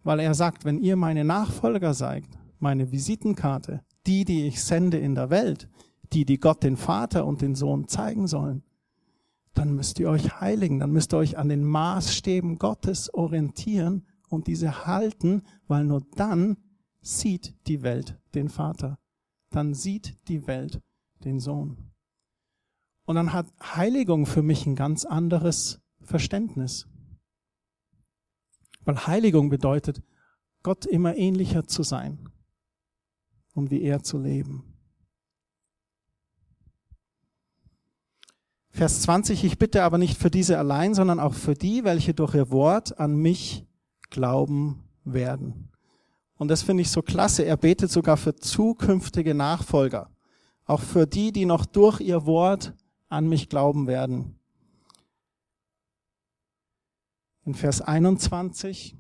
[0.04, 2.24] Weil er sagt, wenn ihr meine Nachfolger seid,
[2.60, 5.70] meine Visitenkarte, die, die ich sende in der Welt,
[6.14, 8.64] die, die Gott den Vater und den Sohn zeigen sollen,
[9.54, 14.48] dann müsst ihr euch heiligen, dann müsst ihr euch an den Maßstäben Gottes orientieren und
[14.48, 16.56] diese halten, weil nur dann
[17.02, 18.98] sieht die Welt den Vater
[19.50, 20.82] dann sieht die Welt
[21.24, 21.92] den Sohn.
[23.06, 26.88] Und dann hat Heiligung für mich ein ganz anderes Verständnis.
[28.84, 30.04] Weil Heiligung bedeutet,
[30.64, 32.30] Gott immer ähnlicher zu sein
[33.54, 34.78] und wie er zu leben.
[38.70, 42.36] Vers 20, ich bitte aber nicht für diese allein, sondern auch für die, welche durch
[42.36, 43.66] ihr Wort an mich
[44.10, 45.72] glauben werden.
[46.38, 47.44] Und das finde ich so klasse.
[47.44, 50.10] Er betet sogar für zukünftige Nachfolger.
[50.66, 52.74] Auch für die, die noch durch ihr Wort
[53.10, 54.38] an mich glauben werden.
[57.46, 58.98] In Vers 21,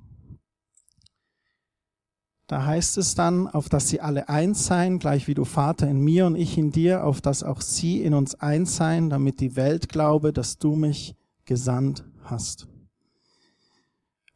[2.47, 5.99] da heißt es dann, auf dass sie alle eins seien, gleich wie du Vater in
[5.99, 9.57] mir und ich in dir, auf dass auch sie in uns eins seien, damit die
[9.57, 12.67] Welt glaube, dass du mich gesandt hast.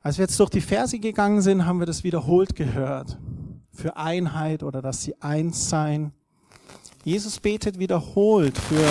[0.02, 3.18] Als wir jetzt durch die Verse gegangen sind, haben wir das wiederholt gehört.
[3.74, 6.12] für Einheit oder dass sie eins seien.
[7.06, 8.90] Jesus betet wiederholt für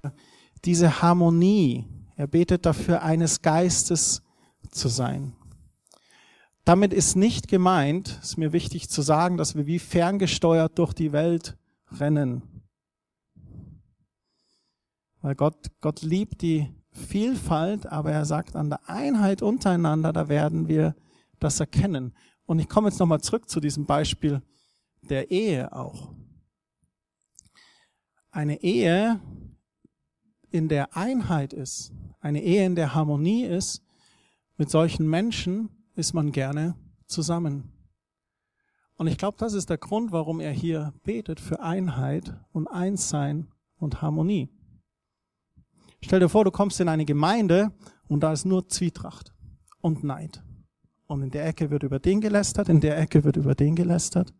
[0.65, 1.87] diese Harmonie.
[2.17, 4.23] Er betet dafür, eines Geistes
[4.71, 5.35] zu sein.
[6.65, 11.13] Damit ist nicht gemeint, ist mir wichtig zu sagen, dass wir wie ferngesteuert durch die
[11.13, 11.59] Welt
[11.93, 12.43] rennen.
[15.21, 20.69] Weil Gott, Gott liebt die Vielfalt, aber er sagt, an der Einheit untereinander, da werden
[20.69, 20.95] wir
[21.39, 22.15] das erkennen.
[22.47, 24.43] Und ich komme jetzt nochmal zurück zu diesem Beispiel
[25.03, 26.13] der Ehe auch.
[28.31, 29.21] Eine Ehe,
[30.51, 33.83] in der Einheit ist, eine Ehe, in der Harmonie ist,
[34.57, 36.75] mit solchen Menschen ist man gerne
[37.07, 37.73] zusammen.
[38.97, 43.49] Und ich glaube, das ist der Grund, warum er hier betet für Einheit und Einssein
[43.77, 44.51] und Harmonie.
[46.03, 47.73] Stell dir vor, du kommst in eine Gemeinde
[48.09, 49.33] und da ist nur Zwietracht
[49.81, 50.43] und Neid.
[51.07, 54.33] Und in der Ecke wird über den gelästert, in der Ecke wird über den gelästert.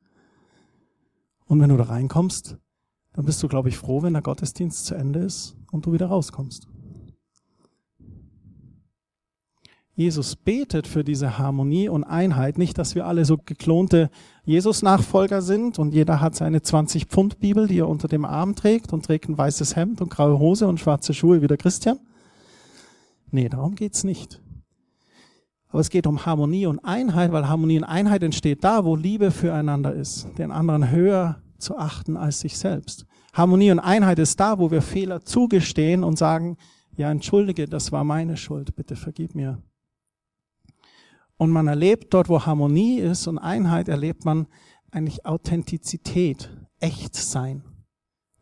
[1.47, 2.57] Und wenn du da reinkommst,
[3.13, 6.07] dann bist du, glaube ich, froh, wenn der Gottesdienst zu Ende ist und du wieder
[6.07, 6.69] rauskommst.
[10.01, 14.09] Jesus betet für diese Harmonie und Einheit, nicht, dass wir alle so geklonte
[14.47, 19.29] Jesus-Nachfolger sind und jeder hat seine 20-Pfund-Bibel, die er unter dem Arm trägt und trägt
[19.29, 21.99] ein weißes Hemd und graue Hose und schwarze Schuhe wie der Christian.
[23.31, 24.41] Nee, darum geht's nicht.
[25.69, 29.31] Aber es geht um Harmonie und Einheit, weil Harmonie und Einheit entsteht da, wo Liebe
[29.31, 33.05] füreinander ist, den anderen höher zu achten als sich selbst.
[33.35, 36.57] Harmonie und Einheit ist da, wo wir Fehler zugestehen und sagen,
[36.97, 39.63] ja, entschuldige, das war meine Schuld, bitte vergib mir.
[41.41, 44.47] Und man erlebt dort, wo Harmonie ist und Einheit, erlebt man
[44.91, 47.65] eigentlich Authentizität, Echtsein.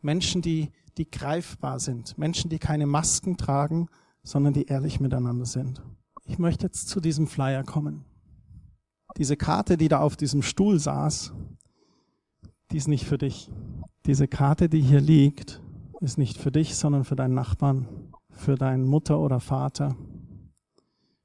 [0.01, 2.17] Menschen, die, die greifbar sind.
[2.17, 3.87] Menschen, die keine Masken tragen,
[4.21, 5.81] sondern die ehrlich miteinander sind.
[6.25, 8.03] Ich möchte jetzt zu diesem Flyer kommen.
[9.15, 11.31] Diese Karte, die da auf diesem Stuhl saß,
[12.69, 13.49] die ist nicht für dich.
[14.07, 15.61] Diese Karte, die hier liegt,
[16.01, 17.87] ist nicht für dich, sondern für deinen Nachbarn,
[18.29, 19.95] für deine Mutter oder Vater,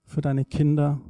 [0.04, 1.00] für deine Kinder,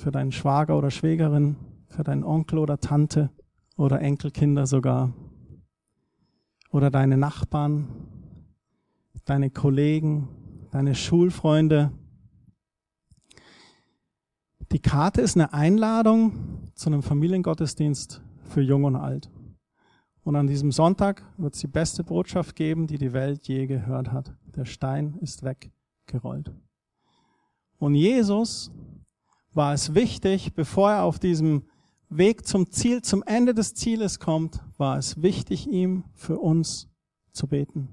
[0.00, 1.56] für deinen Schwager oder Schwägerin,
[1.88, 3.30] für deinen Onkel oder Tante
[3.76, 5.12] oder Enkelkinder sogar
[6.70, 7.88] oder deine Nachbarn,
[9.26, 10.28] deine Kollegen,
[10.70, 11.92] deine Schulfreunde.
[14.72, 19.30] Die Karte ist eine Einladung zu einem Familiengottesdienst für Jung und Alt.
[20.22, 24.12] Und an diesem Sonntag wird es die beste Botschaft geben, die die Welt je gehört
[24.12, 24.34] hat.
[24.56, 26.52] Der Stein ist weggerollt.
[27.78, 28.70] Und Jesus
[29.52, 31.64] war es wichtig, bevor er auf diesem
[32.08, 36.88] Weg zum Ziel, zum Ende des Zieles kommt, war es wichtig, ihm für uns
[37.32, 37.88] zu beten.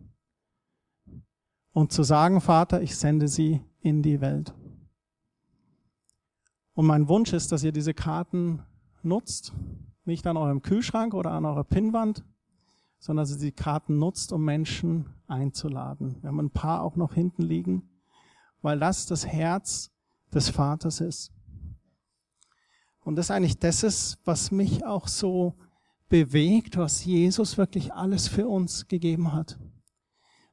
[1.71, 4.53] Und zu sagen, Vater, ich sende sie in die Welt.
[6.73, 8.63] Und mein Wunsch ist, dass ihr diese Karten
[9.03, 9.53] nutzt,
[10.05, 12.23] nicht an eurem Kühlschrank oder an eurer Pinnwand,
[12.99, 16.17] sondern dass ihr die Karten nutzt, um Menschen einzuladen.
[16.21, 17.89] Wir haben ein paar auch noch hinten liegen,
[18.61, 19.91] weil das das Herz
[20.33, 21.31] des Vaters ist.
[23.07, 25.55] Und das eigentlich das ist, was mich auch so
[26.09, 29.57] bewegt, was Jesus wirklich alles für uns gegeben hat.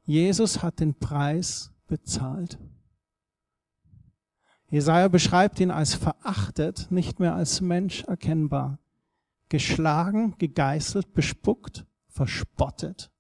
[0.05, 2.61] Jesus hat den Preis bezahlt.
[4.71, 8.79] Jesaja beschreibt ihn als verachtet, nicht mehr als Mensch erkennbar.
[9.49, 13.11] Geschlagen, gegeißelt, bespuckt, verspottet.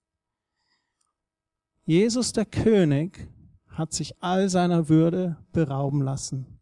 [1.87, 3.27] Jesus der König
[3.67, 6.55] hat sich all seiner Würde berauben lassen.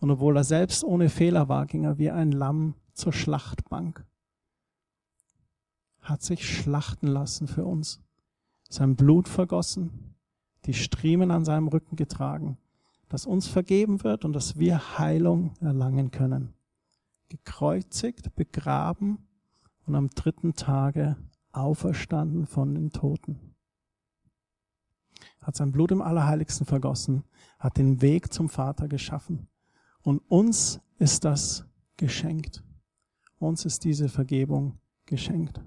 [0.00, 4.04] Und obwohl er selbst ohne Fehler war, ging er wie ein Lamm zur Schlachtbank.
[6.00, 8.00] Hat sich schlachten lassen für uns.
[8.70, 10.14] Sein Blut vergossen,
[10.64, 12.56] die Striemen an seinem Rücken getragen,
[13.10, 16.54] dass uns vergeben wird und dass wir Heilung erlangen können.
[17.28, 19.18] Gekreuzigt, begraben
[19.86, 21.16] und am dritten Tage
[21.52, 23.54] auferstanden von den Toten.
[25.42, 27.24] Hat sein Blut im Allerheiligsten vergossen,
[27.58, 29.48] hat den Weg zum Vater geschaffen
[30.02, 31.64] und uns ist das
[31.96, 32.62] geschenkt.
[33.38, 35.60] Uns ist diese Vergebung geschenkt.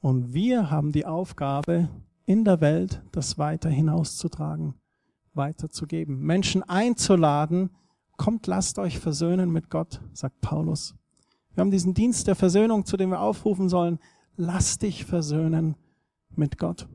[0.00, 1.88] Und wir haben die Aufgabe,
[2.24, 4.74] in der Welt das weiter hinauszutragen,
[5.34, 7.70] weiterzugeben, Menschen einzuladen,
[8.16, 10.94] kommt, lasst euch versöhnen mit Gott, sagt Paulus.
[11.54, 13.98] Wir haben diesen Dienst der Versöhnung, zu dem wir aufrufen sollen,
[14.36, 15.74] lass dich versöhnen
[16.36, 16.88] mit Gott.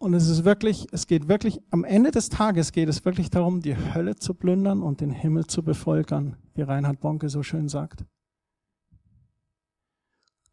[0.00, 3.60] Und es ist wirklich, es geht wirklich, am Ende des Tages geht es wirklich darum,
[3.60, 8.06] die Hölle zu plündern und den Himmel zu bevölkern, wie Reinhard Bonke so schön sagt.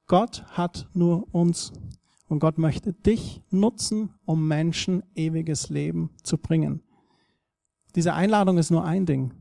[0.06, 1.72] Gott hat nur uns
[2.28, 6.84] und Gott möchte dich nutzen, um Menschen ewiges Leben zu bringen.
[7.96, 9.32] Diese Einladung ist nur ein Ding.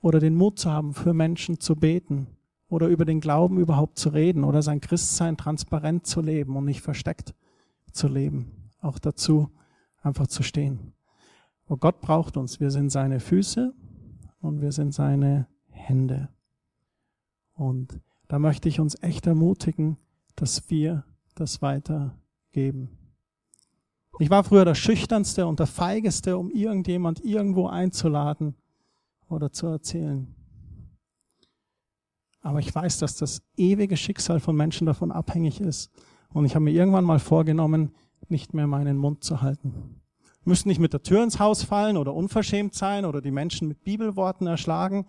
[0.00, 2.26] oder den Mut zu haben, für Menschen zu beten
[2.68, 6.80] oder über den Glauben überhaupt zu reden oder sein Christsein transparent zu leben und nicht
[6.80, 7.34] versteckt
[7.92, 8.55] zu leben.
[8.80, 9.50] Auch dazu
[10.02, 10.92] einfach zu stehen.
[11.66, 12.60] Aber Gott braucht uns.
[12.60, 13.74] Wir sind seine Füße
[14.40, 16.28] und wir sind seine Hände.
[17.54, 19.96] Und da möchte ich uns echt ermutigen,
[20.34, 21.04] dass wir
[21.34, 22.98] das weitergeben.
[24.18, 28.54] Ich war früher der Schüchternste und der Feigeste, um irgendjemand irgendwo einzuladen
[29.28, 30.34] oder zu erzählen.
[32.40, 35.90] Aber ich weiß, dass das ewige Schicksal von Menschen davon abhängig ist.
[36.28, 37.92] Und ich habe mir irgendwann mal vorgenommen,
[38.30, 40.00] nicht mehr meinen Mund zu halten.
[40.44, 43.82] Müssen nicht mit der Tür ins Haus fallen oder unverschämt sein oder die Menschen mit
[43.82, 45.06] Bibelworten erschlagen.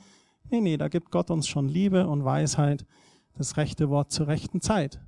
[0.50, 2.86] Nee, nee, da gibt Gott uns schon Liebe und Weisheit,
[3.36, 5.00] das rechte Wort zur rechten Zeit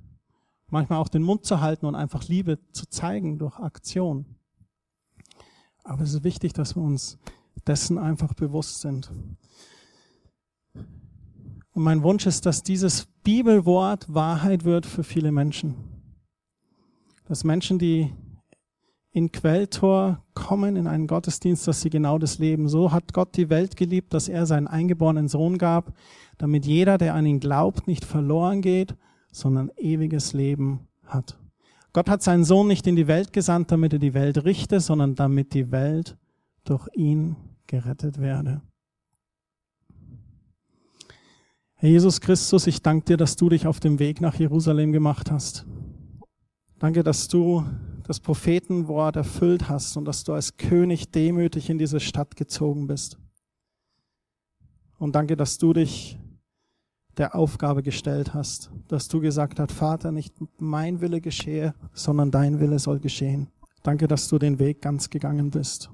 [0.70, 4.24] manchmal auch den Mund zu halten und einfach Liebe zu zeigen durch Aktion.
[5.84, 7.18] Aber es ist wichtig, dass wir uns
[7.66, 9.10] dessen einfach bewusst sind.
[11.72, 15.74] Und mein Wunsch ist, dass dieses Bibelwort Wahrheit wird für viele Menschen.
[17.30, 18.12] Dass Menschen, die
[19.12, 22.68] in Quelltor kommen, in einen Gottesdienst, dass sie genau das leben.
[22.68, 25.92] So hat Gott die Welt geliebt, dass er seinen eingeborenen Sohn gab,
[26.38, 28.96] damit jeder, der an ihn glaubt, nicht verloren geht,
[29.30, 31.38] sondern ewiges Leben hat.
[31.92, 35.14] Gott hat seinen Sohn nicht in die Welt gesandt, damit er die Welt richte, sondern
[35.14, 36.16] damit die Welt
[36.64, 37.36] durch ihn
[37.68, 38.60] gerettet werde.
[41.74, 45.30] Herr Jesus Christus, ich danke dir, dass du dich auf dem Weg nach Jerusalem gemacht
[45.30, 45.64] hast.
[46.80, 47.62] Danke, dass du
[48.04, 53.18] das Prophetenwort erfüllt hast und dass du als König demütig in diese Stadt gezogen bist.
[54.98, 56.18] Und danke, dass du dich
[57.18, 62.60] der Aufgabe gestellt hast, dass du gesagt hast, Vater, nicht mein Wille geschehe, sondern dein
[62.60, 63.48] Wille soll geschehen.
[63.82, 65.90] Danke, dass du den Weg ganz gegangen bist,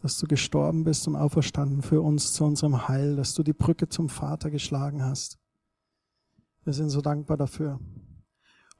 [0.00, 3.86] dass du gestorben bist und auferstanden für uns zu unserem Heil, dass du die Brücke
[3.86, 5.38] zum Vater geschlagen hast.
[6.64, 7.78] Wir sind so dankbar dafür.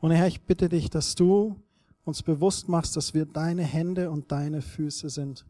[0.03, 1.63] Und Herr, ich bitte dich, dass du
[2.03, 5.47] uns bewusst machst, dass wir deine Hände und deine Füße sind.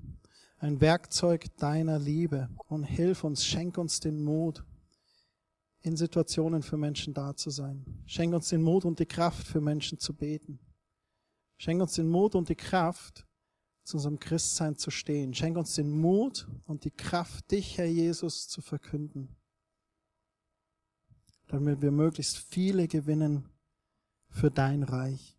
[0.59, 2.51] Ein Werkzeug deiner Liebe.
[2.69, 4.63] Und hilf uns, schenk uns den Mut,
[5.81, 8.05] in Situationen für Menschen da zu sein.
[8.05, 10.59] Schenk uns den Mut und die Kraft, für Menschen zu beten.
[11.57, 13.27] Schenk uns den Mut und die Kraft,
[13.85, 15.33] zu unserem Christsein zu stehen.
[15.33, 19.35] Schenk uns den Mut und die Kraft, dich, Herr Jesus, zu verkünden.
[21.47, 23.49] Damit wir möglichst viele gewinnen
[24.33, 25.37] für dein Reich.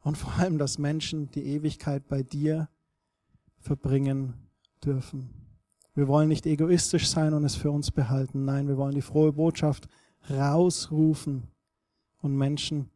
[0.00, 2.68] Und vor allem, dass Menschen die Ewigkeit bei dir
[3.58, 4.34] verbringen
[4.84, 5.30] dürfen.
[5.94, 8.44] Wir wollen nicht egoistisch sein und es für uns behalten.
[8.44, 9.88] Nein, wir wollen die frohe Botschaft
[10.30, 11.48] rausrufen
[12.20, 12.90] und Menschen,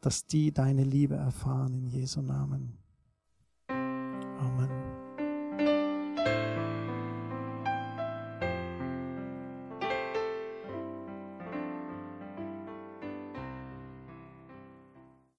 [0.00, 2.76] dass die deine Liebe erfahren in Jesu Namen.
[3.68, 4.79] Amen.